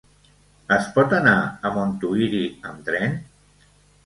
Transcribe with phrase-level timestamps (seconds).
[0.77, 1.35] Es pot anar
[1.69, 3.17] a Montuïri amb tren?